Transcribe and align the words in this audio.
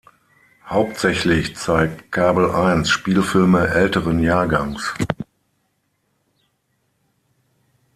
Hauptsächlich 0.67 1.55
zeigt 1.55 2.11
"kabel 2.11 2.49
eins" 2.49 2.89
Spielfilme 2.89 3.67
älteren 3.67 4.17
Jahrgangs. 4.23 4.95